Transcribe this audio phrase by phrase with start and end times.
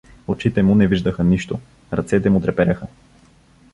[0.27, 1.59] Очите му не виждаха нищо,
[1.93, 2.87] ръцете му трепереха.